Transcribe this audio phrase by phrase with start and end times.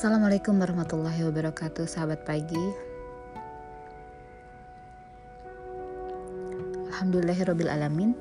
[0.00, 2.56] Assalamualaikum warahmatullahi wabarakatuh, sahabat pagi.
[6.88, 8.16] Alhamdulillahirabbil alamin.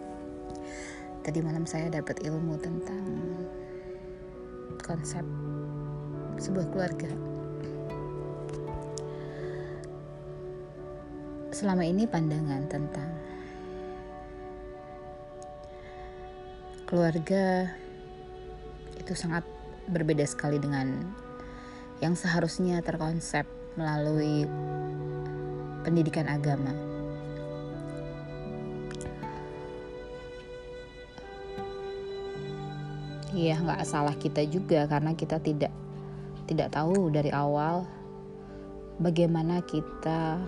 [1.23, 3.07] Tadi malam saya dapat ilmu tentang
[4.83, 5.23] konsep
[6.35, 7.15] sebuah keluarga.
[11.55, 13.07] Selama ini pandangan tentang
[16.91, 17.71] keluarga
[18.99, 19.47] itu sangat
[19.87, 21.07] berbeda sekali dengan
[21.99, 23.43] yang seharusnya terkonsep
[23.75, 24.47] melalui
[25.83, 26.71] pendidikan agama.
[33.29, 35.71] Iya, nggak salah kita juga karena kita tidak
[36.49, 37.85] tidak tahu dari awal
[38.97, 40.41] bagaimana kita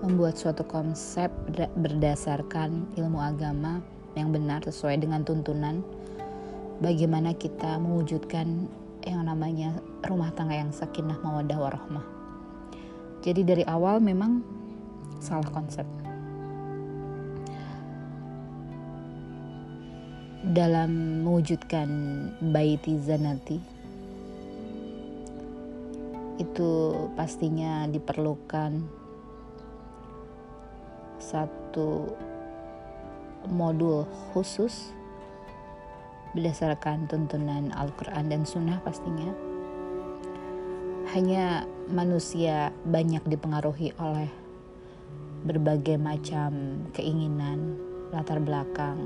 [0.00, 1.28] membuat suatu konsep
[1.76, 3.84] berdasarkan ilmu agama
[4.16, 5.84] yang benar sesuai dengan tuntunan
[6.80, 8.66] bagaimana kita mewujudkan
[9.04, 12.06] yang namanya rumah tangga yang sakinah mawadah warahmah.
[13.24, 14.44] Jadi dari awal memang
[15.20, 15.88] salah konsep.
[20.44, 21.88] Dalam mewujudkan
[22.52, 23.56] baiti zanati
[26.36, 26.70] itu
[27.16, 28.84] pastinya diperlukan
[31.16, 32.12] satu
[33.48, 34.92] modul khusus
[36.34, 39.30] berdasarkan tuntunan Al-Quran dan Sunnah pastinya.
[41.14, 44.26] Hanya manusia banyak dipengaruhi oleh
[45.46, 47.78] berbagai macam keinginan,
[48.10, 48.98] latar belakang,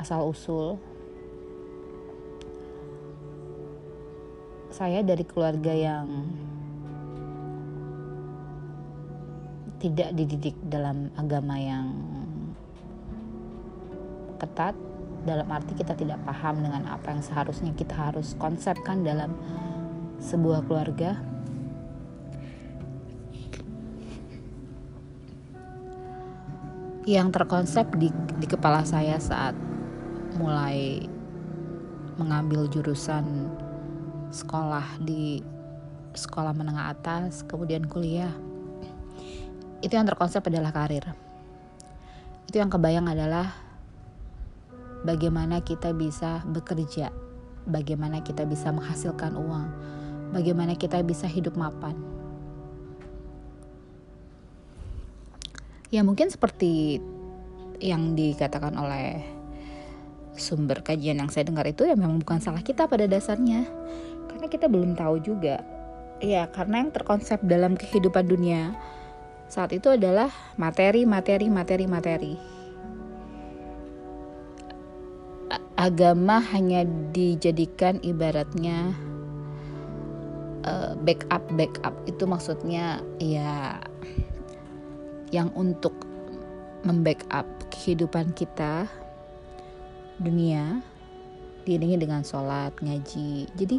[0.00, 0.80] asal usul.
[4.72, 6.08] Saya dari keluarga yang
[9.82, 11.86] tidak dididik dalam agama yang
[14.38, 14.87] ketat
[15.26, 19.34] dalam arti kita tidak paham dengan apa yang seharusnya kita harus konsepkan dalam
[20.22, 21.18] sebuah keluarga.
[27.08, 29.56] Yang terkonsep di, di kepala saya saat
[30.36, 31.08] mulai
[32.20, 33.48] mengambil jurusan
[34.28, 35.40] sekolah di
[36.12, 38.28] sekolah menengah atas kemudian kuliah
[39.78, 41.06] itu yang terkonsep adalah karir.
[42.50, 43.67] Itu yang kebayang adalah
[45.06, 47.12] bagaimana kita bisa bekerja,
[47.68, 49.68] bagaimana kita bisa menghasilkan uang,
[50.34, 51.94] bagaimana kita bisa hidup mapan.
[55.88, 57.00] Ya mungkin seperti
[57.80, 59.24] yang dikatakan oleh
[60.36, 63.64] sumber kajian yang saya dengar itu ya memang bukan salah kita pada dasarnya.
[64.28, 65.64] Karena kita belum tahu juga.
[66.18, 68.74] Ya, karena yang terkonsep dalam kehidupan dunia
[69.46, 70.28] saat itu adalah
[70.58, 72.57] materi, materi, materi, materi
[75.78, 76.82] agama hanya
[77.14, 78.98] dijadikan ibaratnya
[80.66, 81.94] uh, backup backup.
[82.10, 83.78] Itu maksudnya ya
[85.30, 85.94] yang untuk
[86.82, 88.90] membackup kehidupan kita
[90.18, 90.82] dunia
[91.62, 93.46] diiringi dengan sholat ngaji.
[93.54, 93.78] Jadi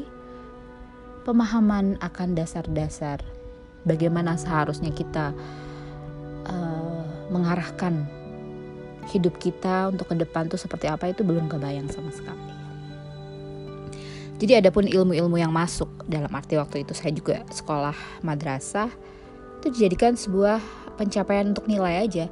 [1.27, 3.19] pemahaman akan dasar-dasar
[3.83, 5.35] bagaimana seharusnya kita
[6.47, 8.07] uh, mengarahkan
[9.09, 12.59] hidup kita untuk ke depan tuh seperti apa itu belum kebayang sama sekali.
[14.39, 18.87] Jadi ada pun ilmu-ilmu yang masuk dalam arti waktu itu saya juga sekolah madrasah
[19.59, 20.63] itu dijadikan sebuah
[20.95, 22.31] pencapaian untuk nilai aja.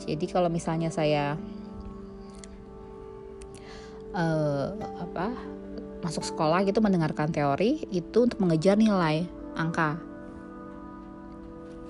[0.00, 1.36] Jadi kalau misalnya saya
[4.16, 5.28] uh, apa
[6.00, 10.00] masuk sekolah gitu mendengarkan teori itu untuk mengejar nilai angka.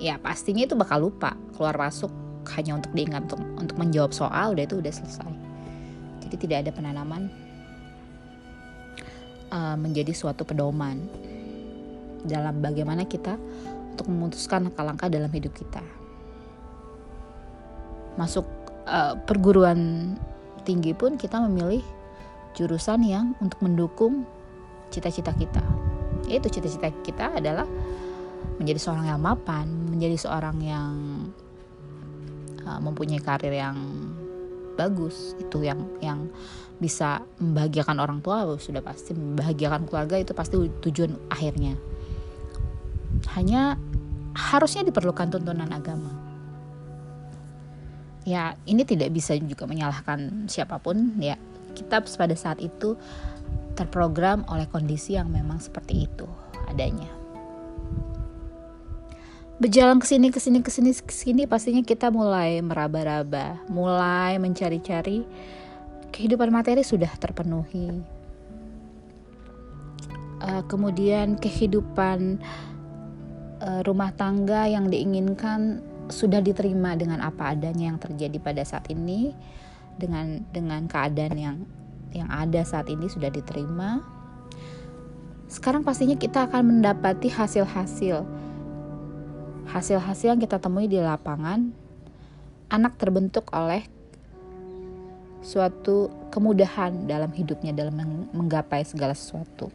[0.02, 2.10] Ya pastinya itu bakal lupa keluar masuk
[2.54, 5.32] hanya untuk diingat untuk, untuk menjawab soal udah itu udah selesai.
[6.26, 7.30] Jadi tidak ada penanaman
[9.50, 11.02] uh, menjadi suatu pedoman
[12.26, 13.38] dalam bagaimana kita
[13.94, 15.82] untuk memutuskan langkah-langkah dalam hidup kita.
[18.18, 18.46] Masuk
[18.88, 20.14] uh, perguruan
[20.66, 21.84] tinggi pun kita memilih
[22.58, 24.26] jurusan yang untuk mendukung
[24.90, 25.62] cita-cita kita.
[26.26, 27.68] Yaitu cita-cita kita adalah
[28.56, 30.92] menjadi seorang yang mapan menjadi seorang yang
[32.66, 33.78] uh, mempunyai karir yang
[34.76, 36.28] bagus itu yang yang
[36.76, 41.78] bisa membahagiakan orang tua sudah pasti membahagiakan keluarga itu pasti tujuan akhirnya.
[43.32, 43.80] Hanya
[44.36, 46.12] harusnya diperlukan tuntunan agama.
[48.28, 51.40] Ya ini tidak bisa juga menyalahkan siapa pun ya.
[51.72, 52.98] Kita pada saat itu
[53.76, 56.24] terprogram oleh kondisi yang memang seperti itu
[56.66, 57.25] adanya
[59.56, 65.24] berjalan ke sini ke sini ke sini ke sini pastinya kita mulai meraba-raba, mulai mencari-cari
[66.12, 68.16] kehidupan materi sudah terpenuhi.
[70.44, 72.40] uh, kemudian kehidupan
[73.64, 75.80] uh, rumah tangga yang diinginkan
[76.12, 79.34] sudah diterima dengan apa adanya yang terjadi pada saat ini
[79.96, 81.56] dengan dengan keadaan yang
[82.14, 84.04] yang ada saat ini sudah diterima
[85.50, 88.22] sekarang pastinya kita akan mendapati hasil-hasil
[89.76, 91.68] hasil-hasil yang kita temui di lapangan
[92.72, 93.84] anak terbentuk oleh
[95.44, 99.68] suatu kemudahan dalam hidupnya dalam menggapai segala sesuatu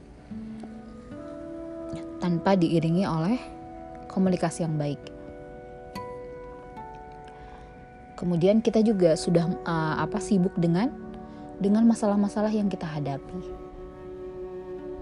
[2.18, 3.38] tanpa diiringi oleh
[4.10, 5.02] komunikasi yang baik.
[8.18, 10.90] Kemudian kita juga sudah uh, apa sibuk dengan
[11.62, 13.42] dengan masalah-masalah yang kita hadapi.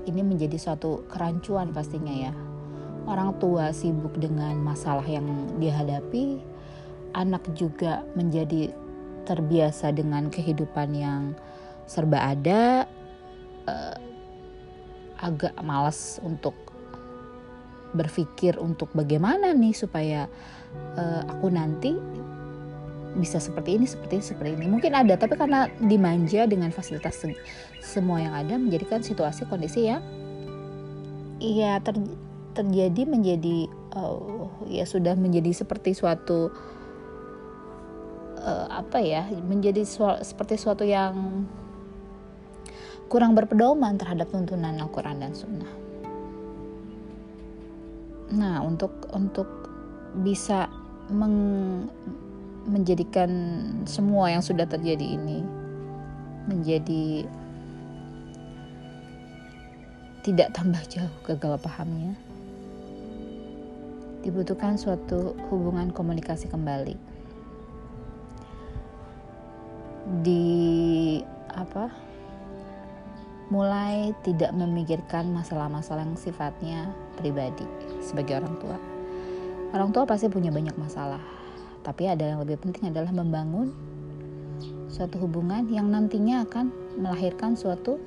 [0.07, 2.34] Ini menjadi suatu kerancuan pastinya ya.
[3.09, 5.25] Orang tua sibuk dengan masalah yang
[5.57, 6.38] dihadapi,
[7.17, 8.69] anak juga menjadi
[9.25, 11.33] terbiasa dengan kehidupan yang
[11.89, 12.85] serba ada,
[13.65, 13.97] uh,
[15.17, 16.53] agak malas untuk
[17.97, 20.29] berpikir untuk bagaimana nih supaya
[20.94, 21.97] uh, aku nanti
[23.17, 24.65] bisa seperti ini seperti ini seperti ini.
[24.69, 27.33] Mungkin ada tapi karena dimanja dengan fasilitas se
[27.81, 30.06] semua yang ada menjadikan situasi kondisi yang
[31.41, 31.97] ya ter
[32.59, 36.51] terjadi menjadi uh, ya sudah menjadi seperti suatu
[38.44, 41.47] uh, apa ya menjadi su seperti suatu yang
[43.07, 45.73] kurang berpedoman terhadap tuntunan Al-Quran dan Sunnah.
[48.29, 49.50] Nah, untuk untuk
[50.21, 50.69] bisa
[51.09, 51.89] meng,
[52.69, 53.31] menjadikan
[53.89, 55.41] semua yang sudah terjadi ini
[56.45, 57.25] menjadi
[60.21, 62.13] tidak tambah jauh gagal pahamnya
[64.19, 66.95] dibutuhkan suatu hubungan komunikasi kembali
[70.25, 71.21] di
[71.54, 71.94] apa
[73.50, 76.80] mulai tidak memikirkan masalah-masalah yang sifatnya
[77.18, 77.66] pribadi
[78.01, 78.77] sebagai orang tua.
[79.69, 81.21] Orang tua pasti punya banyak masalah,
[81.81, 83.74] tapi ada yang lebih penting adalah membangun
[84.89, 88.01] suatu hubungan yang nantinya akan melahirkan suatu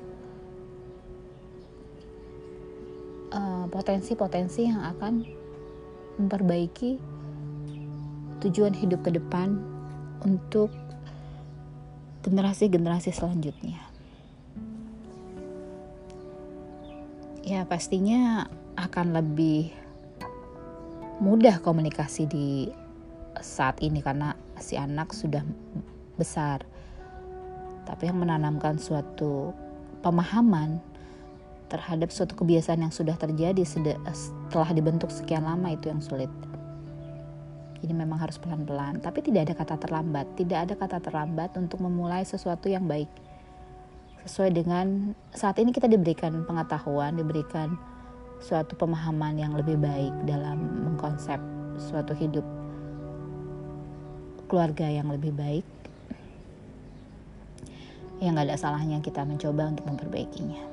[3.31, 5.42] eh, potensi-potensi uh, yang akan
[6.19, 6.99] memperbaiki
[8.43, 9.55] tujuan hidup ke depan
[10.23, 10.69] untuk
[12.23, 13.79] generasi-generasi selanjutnya.
[17.43, 18.47] Ya, pastinya
[18.79, 19.75] akan lebih
[21.19, 22.47] mudah komunikasi di
[23.43, 25.43] saat ini karena si anak sudah
[26.15, 26.63] besar.
[27.83, 29.51] Tapi yang menanamkan suatu
[29.99, 30.79] pemahaman
[31.73, 36.29] terhadap suatu kebiasaan yang sudah terjadi setelah dibentuk sekian lama itu yang sulit.
[37.81, 40.29] Jadi memang harus pelan-pelan, tapi tidak ada kata terlambat.
[40.37, 43.09] Tidak ada kata terlambat untuk memulai sesuatu yang baik.
[44.23, 47.75] Sesuai dengan saat ini kita diberikan pengetahuan, diberikan
[48.39, 51.41] suatu pemahaman yang lebih baik dalam mengkonsep
[51.75, 52.45] suatu hidup
[54.47, 55.65] keluarga yang lebih baik
[58.21, 60.72] yang gak ada salahnya kita mencoba untuk memperbaikinya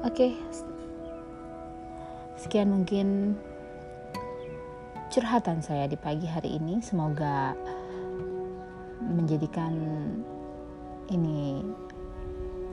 [0.00, 0.32] oke okay.
[2.40, 3.36] sekian mungkin
[5.10, 7.52] curhatan saya di pagi hari ini semoga
[9.02, 9.74] menjadikan
[11.10, 11.64] ini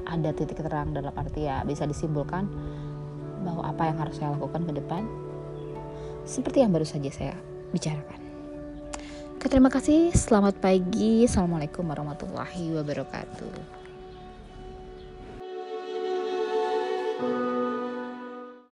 [0.07, 2.47] ada titik terang dalam arti ya bisa disimpulkan
[3.43, 5.03] bahwa apa yang harus saya lakukan ke depan
[6.27, 7.35] seperti yang baru saja saya
[7.71, 8.19] bicarakan.
[9.47, 10.11] Terima kasih.
[10.11, 11.23] Selamat pagi.
[11.23, 13.76] Assalamualaikum warahmatullahi wabarakatuh.